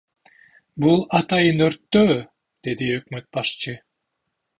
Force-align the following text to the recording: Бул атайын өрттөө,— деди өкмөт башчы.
Бул 0.85 1.03
атайын 1.19 1.61
өрттөө,— 1.65 2.15
деди 2.69 2.89
өкмөт 2.95 3.29
башчы. 3.39 3.75